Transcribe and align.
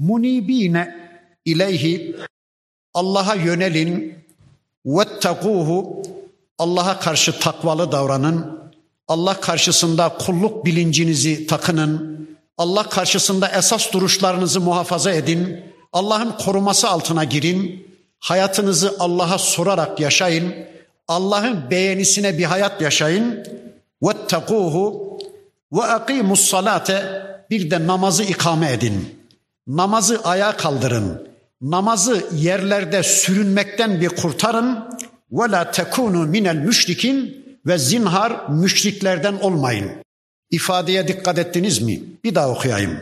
munibine 0.00 0.96
ileyhi 1.44 2.16
Allah'a 2.94 3.34
yönelin 3.34 4.14
vettekuhu 4.86 6.02
Allah'a 6.58 7.00
karşı 7.00 7.38
takvalı 7.38 7.92
davranın. 7.92 8.60
Allah 9.08 9.40
karşısında 9.40 10.08
kulluk 10.08 10.66
bilincinizi 10.66 11.46
takının. 11.46 12.20
Allah 12.58 12.82
karşısında 12.82 13.48
esas 13.48 13.92
duruşlarınızı 13.92 14.60
muhafaza 14.60 15.12
edin. 15.12 15.60
Allah'ın 15.92 16.32
koruması 16.32 16.88
altına 16.88 17.24
girin. 17.24 17.86
Hayatınızı 18.18 18.96
Allah'a 18.98 19.38
sorarak 19.38 20.00
yaşayın. 20.00 20.54
Allah'ın 21.08 21.70
beğenisine 21.70 22.38
bir 22.38 22.44
hayat 22.44 22.80
yaşayın. 22.80 23.46
Vettekuhu 24.02 25.18
ve 25.72 25.82
akimus 25.82 26.40
salate 26.40 27.22
bir 27.50 27.70
de 27.70 27.86
namazı 27.86 28.22
ikame 28.24 28.72
edin. 28.72 29.19
Namazı 29.76 30.20
ayağa 30.24 30.56
kaldırın. 30.56 31.28
Namazı 31.60 32.26
yerlerde 32.34 33.02
sürünmekten 33.02 34.00
bir 34.00 34.08
kurtarın. 34.08 34.78
Ve 35.32 35.50
la 35.50 35.70
tekunu 35.70 36.26
minel 36.26 36.56
müşrikin 36.56 37.44
ve 37.66 37.78
zinhar 37.78 38.48
müşriklerden 38.48 39.34
olmayın. 39.40 39.90
İfadeye 40.50 41.08
dikkat 41.08 41.38
ettiniz 41.38 41.82
mi? 41.82 42.02
Bir 42.24 42.34
daha 42.34 42.50
okuyayım. 42.50 42.98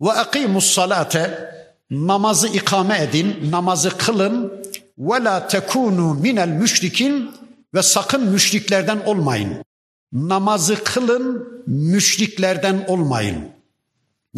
Ve 0.00 0.12
akimus 0.12 0.74
salate 0.74 1.54
namazı 1.90 2.48
ikame 2.48 3.02
edin, 3.02 3.50
namazı 3.50 3.90
kılın. 3.98 4.52
Ve 4.98 5.24
la 5.24 5.48
tekunu 5.48 6.14
minel 6.14 6.48
müşrikin 6.48 7.30
ve 7.74 7.82
sakın 7.82 8.22
müşriklerden 8.22 9.00
olmayın. 9.06 9.64
Namazı 10.12 10.84
kılın, 10.84 11.48
müşriklerden 11.66 12.84
olmayın. 12.88 13.55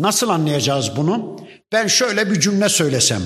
Nasıl 0.00 0.28
anlayacağız 0.28 0.96
bunu? 0.96 1.36
Ben 1.72 1.86
şöyle 1.86 2.30
bir 2.30 2.40
cümle 2.40 2.68
söylesem. 2.68 3.22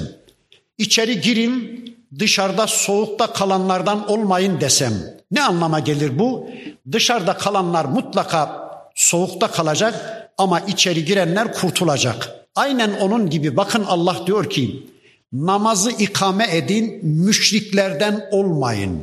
İçeri 0.79 1.21
girin, 1.21 1.83
dışarıda 2.19 2.67
soğukta 2.67 3.33
kalanlardan 3.33 4.11
olmayın 4.11 4.61
desem. 4.61 4.93
Ne 5.31 5.43
anlama 5.43 5.81
gelir 5.81 6.19
bu? 6.19 6.49
Dışarıda 6.93 7.37
kalanlar 7.37 7.85
mutlaka 7.85 8.71
soğukta 8.95 9.51
kalacak 9.51 9.95
ama 10.39 10.61
içeri 10.61 11.05
girenler 11.05 11.53
kurtulacak. 11.53 12.29
Aynen 12.55 12.93
onun 13.01 13.31
gibi 13.31 13.57
bakın 13.57 13.85
Allah 13.85 14.27
diyor 14.27 14.51
ki 14.51 14.87
namazı 15.33 15.91
ikame 15.91 16.57
edin 16.57 17.01
müşriklerden 17.03 18.29
olmayın. 18.31 19.01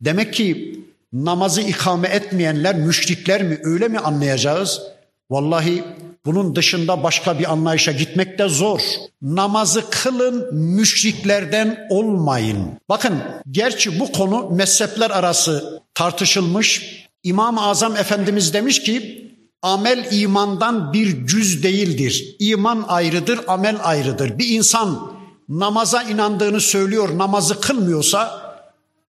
Demek 0.00 0.34
ki 0.34 0.80
namazı 1.12 1.60
ikame 1.60 2.08
etmeyenler 2.08 2.76
müşrikler 2.76 3.42
mi 3.42 3.58
öyle 3.64 3.88
mi 3.88 3.98
anlayacağız? 3.98 4.82
Vallahi 5.30 5.84
bunun 6.26 6.56
dışında 6.56 7.02
başka 7.02 7.38
bir 7.38 7.52
anlayışa 7.52 7.92
gitmek 7.92 8.38
de 8.38 8.48
zor. 8.48 8.80
Namazı 9.22 9.90
kılın, 9.90 10.54
müşriklerden 10.54 11.86
olmayın. 11.90 12.58
Bakın, 12.88 13.14
gerçi 13.50 14.00
bu 14.00 14.12
konu 14.12 14.50
mezhepler 14.50 15.10
arası 15.10 15.82
tartışılmış. 15.94 17.00
İmam-ı 17.22 17.62
Azam 17.62 17.96
Efendimiz 17.96 18.54
demiş 18.54 18.82
ki, 18.82 19.26
amel 19.62 20.08
imandan 20.10 20.92
bir 20.92 21.26
cüz 21.26 21.62
değildir. 21.62 22.36
İman 22.38 22.84
ayrıdır, 22.88 23.40
amel 23.46 23.76
ayrıdır. 23.82 24.38
Bir 24.38 24.48
insan 24.48 25.12
namaza 25.48 26.02
inandığını 26.02 26.60
söylüyor, 26.60 27.18
namazı 27.18 27.60
kılmıyorsa 27.60 28.50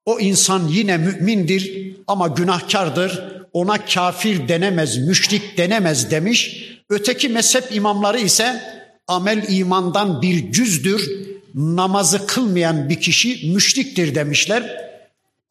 o 0.06 0.20
insan 0.20 0.68
yine 0.68 0.96
mümindir 0.96 1.92
ama 2.06 2.28
günahkardır. 2.28 3.24
Ona 3.52 3.84
kafir 3.84 4.48
denemez, 4.48 4.98
müşrik 4.98 5.58
denemez 5.58 6.10
demiş. 6.10 6.69
Öteki 6.90 7.28
mezhep 7.28 7.72
imamları 7.72 8.18
ise 8.20 8.62
amel 9.08 9.44
imandan 9.48 10.22
bir 10.22 10.52
cüzdür. 10.52 11.10
Namazı 11.54 12.26
kılmayan 12.26 12.88
bir 12.88 13.00
kişi 13.00 13.52
müşriktir 13.52 14.14
demişler. 14.14 14.90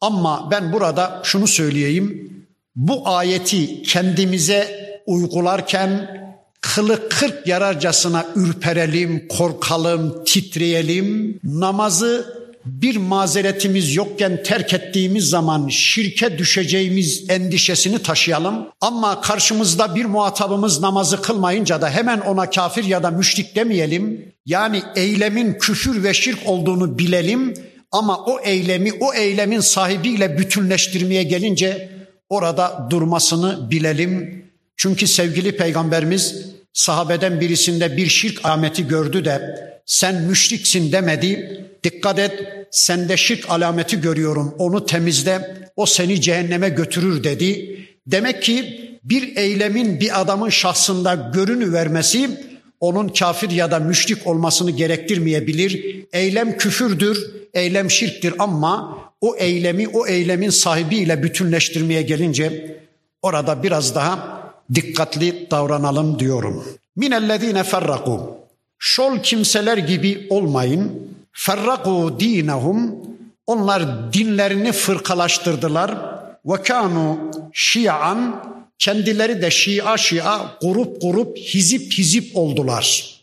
Ama 0.00 0.48
ben 0.50 0.72
burada 0.72 1.20
şunu 1.24 1.46
söyleyeyim. 1.46 2.32
Bu 2.76 3.08
ayeti 3.08 3.82
kendimize 3.82 4.80
uygularken 5.06 6.20
kılı 6.60 7.08
kırk 7.08 7.46
yararcasına 7.46 8.26
ürperelim, 8.36 9.28
korkalım, 9.28 10.24
titreyelim. 10.24 11.40
Namazı 11.44 12.39
bir 12.64 12.96
mazeretimiz 12.96 13.94
yokken 13.94 14.42
terk 14.42 14.74
ettiğimiz 14.74 15.28
zaman 15.28 15.68
şirke 15.68 16.38
düşeceğimiz 16.38 17.30
endişesini 17.30 17.98
taşıyalım. 18.02 18.68
Ama 18.80 19.20
karşımızda 19.20 19.94
bir 19.94 20.04
muhatabımız 20.04 20.80
namazı 20.80 21.22
kılmayınca 21.22 21.80
da 21.80 21.90
hemen 21.90 22.20
ona 22.20 22.50
kafir 22.50 22.84
ya 22.84 23.02
da 23.02 23.10
müşrik 23.10 23.56
demeyelim. 23.56 24.32
Yani 24.46 24.82
eylemin 24.96 25.54
küfür 25.54 26.04
ve 26.04 26.14
şirk 26.14 26.38
olduğunu 26.46 26.98
bilelim 26.98 27.54
ama 27.92 28.24
o 28.24 28.40
eylemi 28.40 28.92
o 29.00 29.14
eylemin 29.14 29.60
sahibiyle 29.60 30.38
bütünleştirmeye 30.38 31.22
gelince 31.22 31.88
orada 32.28 32.86
durmasını 32.90 33.70
bilelim. 33.70 34.44
Çünkü 34.76 35.06
sevgili 35.06 35.56
peygamberimiz 35.56 36.46
sahabeden 36.72 37.40
birisinde 37.40 37.96
bir 37.96 38.06
şirk 38.06 38.44
alameti 38.44 38.88
gördü 38.88 39.24
de 39.24 39.40
sen 39.90 40.22
müşriksin 40.22 40.92
demedi. 40.92 41.60
Dikkat 41.84 42.18
et 42.18 42.32
sende 42.70 43.16
şirk 43.16 43.50
alameti 43.50 44.00
görüyorum 44.00 44.54
onu 44.58 44.86
temizle 44.86 45.68
o 45.76 45.86
seni 45.86 46.20
cehenneme 46.20 46.68
götürür 46.68 47.24
dedi. 47.24 47.78
Demek 48.06 48.42
ki 48.42 48.80
bir 49.04 49.36
eylemin 49.36 50.00
bir 50.00 50.20
adamın 50.20 50.48
şahsında 50.48 51.30
görünü 51.34 51.72
vermesi 51.72 52.30
onun 52.80 53.08
kafir 53.08 53.50
ya 53.50 53.70
da 53.70 53.78
müşrik 53.78 54.26
olmasını 54.26 54.70
gerektirmeyebilir. 54.70 55.96
Eylem 56.12 56.56
küfürdür, 56.56 57.30
eylem 57.54 57.90
şirktir 57.90 58.34
ama 58.38 58.98
o 59.20 59.36
eylemi 59.36 59.88
o 59.88 60.06
eylemin 60.06 60.50
sahibiyle 60.50 61.22
bütünleştirmeye 61.22 62.02
gelince 62.02 62.76
orada 63.22 63.62
biraz 63.62 63.94
daha 63.94 64.40
dikkatli 64.74 65.50
davranalım 65.50 66.18
diyorum. 66.18 66.64
Minellezine 66.96 67.64
ferraku. 67.64 68.39
Şol 68.82 69.18
kimseler 69.18 69.78
gibi 69.78 70.26
olmayın. 70.30 70.92
Ferraku 71.32 72.16
dinahum. 72.20 72.94
Onlar 73.46 74.12
dinlerini 74.12 74.72
fırkalaştırdılar. 74.72 75.90
Ve 76.46 76.62
kanu 76.62 77.18
şia'an. 77.52 78.44
Kendileri 78.78 79.42
de 79.42 79.50
şia 79.50 79.96
şia, 79.96 80.40
grup 80.62 81.02
grup, 81.02 81.38
hizip 81.38 81.92
hizip 81.92 82.36
oldular. 82.36 83.16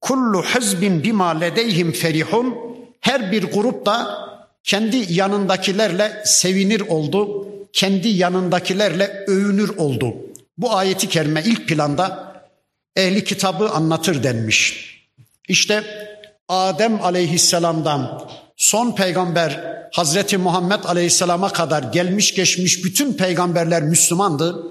Kullu 0.00 0.42
hizbin 0.42 1.02
bima 1.02 1.28
ledeyhim 1.28 1.92
ferihun. 1.92 2.54
Her 3.00 3.32
bir 3.32 3.42
grup 3.42 3.86
da 3.86 4.28
kendi 4.64 5.12
yanındakilerle 5.12 6.22
sevinir 6.24 6.80
oldu. 6.80 7.48
Kendi 7.72 8.08
yanındakilerle 8.08 9.24
övünür 9.26 9.76
oldu. 9.76 10.14
Bu 10.58 10.76
ayeti 10.76 11.08
kerime 11.08 11.42
ilk 11.46 11.68
planda 11.68 12.27
ehli 12.98 13.24
kitabı 13.24 13.68
anlatır 13.68 14.22
denmiş. 14.22 14.88
İşte 15.48 15.84
Adem 16.48 17.04
aleyhisselamdan 17.04 18.22
son 18.56 18.94
peygamber 18.94 19.78
Hazreti 19.92 20.38
Muhammed 20.38 20.84
aleyhisselama 20.84 21.48
kadar 21.48 21.82
gelmiş 21.82 22.34
geçmiş 22.34 22.84
bütün 22.84 23.12
peygamberler 23.12 23.82
Müslümandı. 23.82 24.66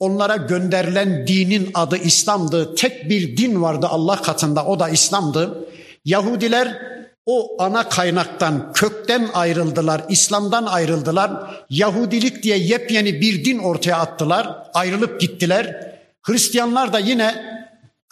Onlara 0.00 0.36
gönderilen 0.36 1.26
dinin 1.26 1.70
adı 1.74 1.96
İslam'dı. 1.96 2.74
Tek 2.74 3.10
bir 3.10 3.36
din 3.36 3.62
vardı 3.62 3.86
Allah 3.90 4.22
katında 4.22 4.64
o 4.64 4.80
da 4.80 4.88
İslam'dı. 4.88 5.68
Yahudiler 6.04 6.82
o 7.26 7.62
ana 7.62 7.88
kaynaktan 7.88 8.72
kökten 8.72 9.28
ayrıldılar, 9.34 10.02
İslam'dan 10.08 10.66
ayrıldılar. 10.66 11.30
Yahudilik 11.70 12.42
diye 12.42 12.58
yepyeni 12.58 13.20
bir 13.20 13.44
din 13.44 13.58
ortaya 13.58 13.96
attılar, 13.96 14.48
ayrılıp 14.74 15.20
gittiler. 15.20 15.92
Hristiyanlar 16.22 16.92
da 16.92 16.98
yine 16.98 17.55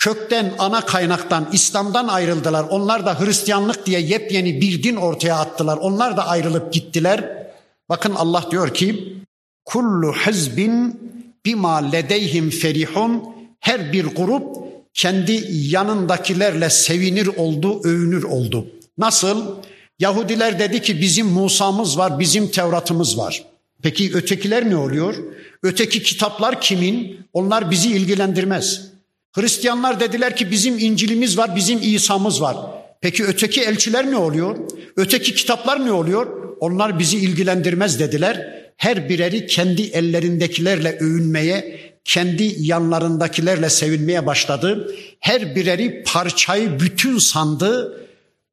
kökten 0.04 0.54
ana 0.59 0.81
kaynaktan 0.81 1.48
İslam'dan 1.53 2.09
ayrıldılar. 2.09 2.65
Onlar 2.70 3.06
da 3.06 3.20
Hristiyanlık 3.20 3.87
diye 3.87 4.00
yepyeni 4.00 4.61
bir 4.61 4.82
din 4.82 4.96
ortaya 4.96 5.37
attılar. 5.37 5.76
Onlar 5.76 6.17
da 6.17 6.26
ayrılıp 6.26 6.73
gittiler. 6.73 7.46
Bakın 7.88 8.14
Allah 8.14 8.44
diyor 8.50 8.75
ki 8.75 9.17
kullu 9.64 10.12
hizbin 10.12 11.00
bima 11.44 11.76
ledeyhim 11.76 12.50
ferihun 12.50 13.25
her 13.61 13.93
bir 13.93 14.05
grup 14.05 14.56
kendi 14.94 15.44
yanındakilerle 15.50 16.70
sevinir 16.70 17.26
oldu, 17.26 17.81
övünür 17.84 18.23
oldu. 18.23 18.67
Nasıl? 18.99 19.56
Yahudiler 19.99 20.58
dedi 20.58 20.82
ki 20.82 21.00
bizim 21.00 21.26
Musa'mız 21.26 21.99
var, 21.99 22.19
bizim 22.19 22.50
Tevrat'ımız 22.50 23.19
var. 23.19 23.44
Peki 23.82 24.11
ötekiler 24.14 24.70
ne 24.70 24.76
oluyor? 24.76 25.14
Öteki 25.62 26.02
kitaplar 26.02 26.61
kimin? 26.61 27.19
Onlar 27.32 27.70
bizi 27.70 27.90
ilgilendirmez. 27.90 28.94
Hristiyanlar 29.34 30.00
dediler 30.00 30.36
ki 30.36 30.50
bizim 30.50 30.78
İncil'imiz 30.78 31.38
var, 31.38 31.56
bizim 31.56 31.78
İsa'mız 31.82 32.42
var. 32.42 32.56
Peki 33.00 33.25
öteki 33.25 33.62
elçiler 33.62 34.10
ne 34.10 34.16
oluyor? 34.16 34.56
Öteki 34.96 35.34
kitaplar 35.34 35.86
ne 35.86 35.92
oluyor? 35.92 36.56
Onlar 36.60 36.98
bizi 36.98 37.19
ilgilendirmez 37.19 38.00
dediler. 38.00 38.64
Her 38.76 39.08
bireri 39.08 39.46
kendi 39.46 39.82
ellerindekilerle 39.82 40.98
övünmeye, 41.00 41.81
kendi 42.04 42.54
yanlarındakilerle 42.58 43.70
sevinmeye 43.70 44.26
başladı. 44.26 44.94
Her 45.20 45.56
bireri 45.56 46.04
parçayı 46.06 46.81
bütün 46.81 47.19
sandı, 47.19 48.00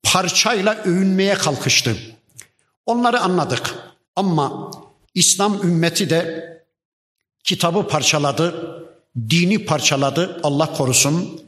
parçayla 0.04 0.84
övünmeye 0.86 1.34
kalkıştı. 1.34 1.96
Onları 2.86 3.20
anladık. 3.20 3.76
Ama 4.16 4.72
İslam 5.14 5.62
ümmeti 5.64 6.10
de 6.10 6.52
kitabı 7.44 7.88
parçaladı, 7.88 8.54
dini 9.30 9.66
parçaladı 9.66 10.40
Allah 10.44 10.74
korusun. 10.74 11.42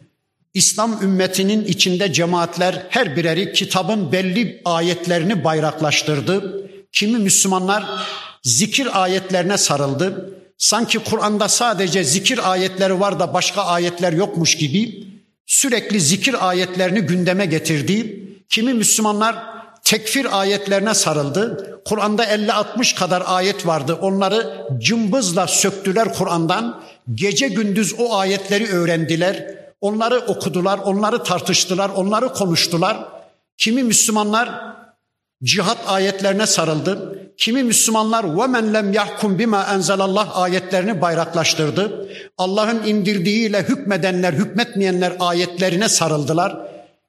İslam 0.53 1.03
ümmetinin 1.03 1.65
içinde 1.65 2.13
cemaatler 2.13 2.87
her 2.89 3.15
bireri 3.15 3.53
kitabın 3.53 4.11
belli 4.11 4.61
ayetlerini 4.65 5.43
bayraklaştırdı. 5.43 6.63
Kimi 6.91 7.19
Müslümanlar 7.19 7.85
zikir 8.43 9.03
ayetlerine 9.03 9.57
sarıldı. 9.57 10.29
Sanki 10.57 10.99
Kur'an'da 10.99 11.47
sadece 11.47 12.03
zikir 12.03 12.51
ayetleri 12.51 12.99
var 12.99 13.19
da 13.19 13.33
başka 13.33 13.61
ayetler 13.63 14.13
yokmuş 14.13 14.57
gibi 14.57 15.07
sürekli 15.45 16.01
zikir 16.01 16.49
ayetlerini 16.49 17.01
gündeme 17.01 17.45
getirdi. 17.45 18.23
Kimi 18.49 18.73
Müslümanlar 18.73 19.35
tekfir 19.83 20.39
ayetlerine 20.39 20.93
sarıldı. 20.93 21.69
Kur'an'da 21.85 22.25
50-60 22.25 22.95
kadar 22.95 23.23
ayet 23.25 23.67
vardı. 23.67 23.97
Onları 24.01 24.67
cımbızla 24.79 25.47
söktüler 25.47 26.13
Kur'an'dan. 26.13 26.83
Gece 27.13 27.47
gündüz 27.47 27.93
o 27.99 28.15
ayetleri 28.15 28.67
öğrendiler. 28.67 29.55
Onları 29.81 30.19
okudular, 30.19 30.79
onları 30.79 31.23
tartıştılar, 31.23 31.89
onları 31.89 32.33
konuştular. 32.33 32.97
Kimi 33.57 33.83
Müslümanlar 33.83 34.75
cihat 35.43 35.77
ayetlerine 35.87 36.47
sarıldı. 36.47 37.19
Kimi 37.37 37.63
Müslümanlar 37.63 38.37
ve 38.37 38.47
men 38.47 38.73
lem 38.73 38.93
yahkum 38.93 39.39
bima 39.39 39.67
enzelallah 39.73 40.37
ayetlerini 40.37 41.01
bayraklaştırdı. 41.01 42.09
Allah'ın 42.37 42.83
indirdiğiyle 42.83 43.63
hükmedenler, 43.63 44.33
hükmetmeyenler 44.33 45.13
ayetlerine 45.19 45.89
sarıldılar. 45.89 46.57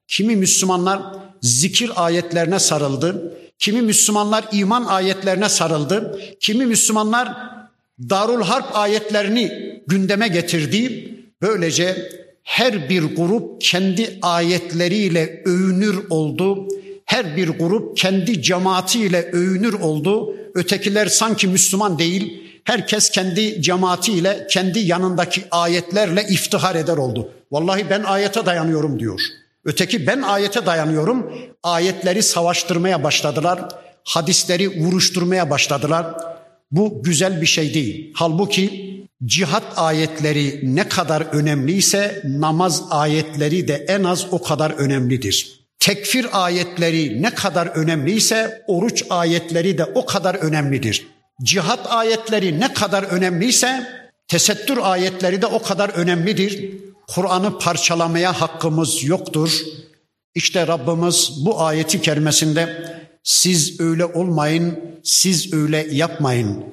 Kimi 0.09 0.37
Müslümanlar 0.37 1.01
zikir 1.43 1.91
ayetlerine 1.97 2.59
sarıldı. 2.59 3.37
Kimi 3.59 3.83
Müslümanlar 3.83 4.45
iman 4.53 4.85
ayetlerine 4.85 5.49
sarıldı. 5.49 6.21
Kimi 6.41 6.67
Müslümanlar 6.67 7.55
Darul 8.11 8.43
Harp 8.43 8.77
ayetlerini 8.77 9.74
gündeme 9.87 10.29
getirdi. 10.29 11.11
Böylece 11.43 12.09
her 12.43 12.89
bir 12.89 13.03
grup 13.03 13.61
kendi 13.61 14.19
ayetleriyle 14.23 15.43
övünür 15.45 15.99
oldu. 16.11 16.69
Her 17.05 17.37
bir 17.37 17.49
grup 17.49 17.97
kendi 17.97 18.43
cemaatiyle 18.43 19.23
övünür 19.23 19.73
oldu. 19.73 20.37
Ötekiler 20.55 21.07
sanki 21.07 21.49
Müslüman 21.49 21.99
değil. 21.99 22.41
Herkes 22.65 23.11
kendi 23.11 23.63
cemaatiyle, 23.63 24.47
kendi 24.51 24.79
yanındaki 24.79 25.45
ayetlerle 25.51 26.27
iftihar 26.31 26.75
eder 26.75 26.97
oldu. 26.97 27.31
Vallahi 27.53 27.91
ben 27.91 28.03
ayete 28.03 28.47
dayanıyorum 28.47 29.01
diyor. 29.01 29.21
Öteki 29.65 30.07
ben 30.07 30.23
ayete 30.23 30.67
dayanıyorum. 30.67 31.33
Ayetleri 31.63 32.23
savaştırmaya 32.23 33.05
başladılar. 33.05 33.69
Hadisleri 34.05 34.85
vuruşturmaya 34.85 35.51
başladılar. 35.51 36.07
Bu 36.71 37.03
güzel 37.03 37.41
bir 37.41 37.47
şey 37.47 37.75
değil. 37.75 38.13
Halbuki 38.15 38.94
cihat 39.27 39.63
ayetleri 39.77 40.61
ne 40.63 40.89
kadar 40.89 41.21
önemliyse 41.21 42.23
namaz 42.25 42.83
ayetleri 42.91 43.69
de 43.69 43.75
en 43.89 44.05
az 44.05 44.27
o 44.31 44.43
kadar 44.43 44.71
önemlidir. 44.71 45.61
Tekfir 45.79 46.45
ayetleri 46.45 47.23
ne 47.23 47.35
kadar 47.35 47.67
önemliyse 47.67 48.65
oruç 48.67 49.05
ayetleri 49.11 49.79
de 49.79 49.85
o 49.85 50.07
kadar 50.07 50.35
önemlidir. 50.35 51.07
Cihat 51.43 51.93
ayetleri 51.93 52.61
ne 52.61 52.75
kadar 52.75 53.03
önemliyse 53.03 53.87
tesettür 54.29 54.79
ayetleri 54.83 55.43
de 55.43 55.47
o 55.47 55.63
kadar 55.63 55.89
önemlidir. 55.89 56.71
Kur'an'ı 57.09 57.59
parçalamaya 57.59 58.41
hakkımız 58.41 59.05
yoktur. 59.05 59.61
İşte 60.35 60.67
Rabbimiz 60.67 61.33
bu 61.45 61.61
ayeti 61.61 62.01
kerimesinde 62.01 62.95
siz 63.23 63.81
öyle 63.81 64.05
olmayın, 64.05 64.79
siz 65.03 65.53
öyle 65.53 65.87
yapmayın. 65.91 66.65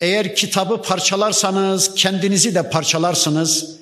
Eğer 0.00 0.34
kitabı 0.34 0.82
parçalarsanız 0.82 1.94
kendinizi 1.94 2.54
de 2.54 2.70
parçalarsınız. 2.70 3.76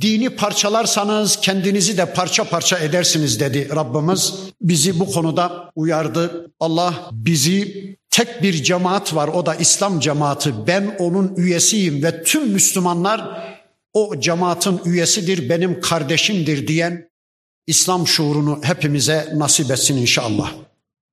Dini 0.00 0.30
parçalarsanız 0.30 1.36
kendinizi 1.36 1.98
de 1.98 2.12
parça 2.12 2.44
parça 2.44 2.78
edersiniz 2.78 3.40
dedi 3.40 3.68
Rabbimiz. 3.76 4.34
Bizi 4.60 5.00
bu 5.00 5.12
konuda 5.12 5.72
uyardı. 5.74 6.52
Allah 6.60 7.10
bizi 7.12 7.96
tek 8.10 8.42
bir 8.42 8.52
cemaat 8.62 9.14
var 9.14 9.28
o 9.28 9.46
da 9.46 9.54
İslam 9.54 10.00
cemaati. 10.00 10.66
Ben 10.66 10.96
onun 10.98 11.34
üyesiyim 11.36 12.02
ve 12.02 12.22
tüm 12.22 12.48
Müslümanlar 12.48 13.50
o 13.92 14.20
cemaatin 14.20 14.80
üyesidir, 14.84 15.48
benim 15.48 15.80
kardeşimdir 15.80 16.68
diyen 16.68 17.10
İslam 17.66 18.06
şuurunu 18.06 18.60
hepimize 18.62 19.32
nasip 19.36 19.70
etsin 19.70 19.96
inşallah. 19.96 20.52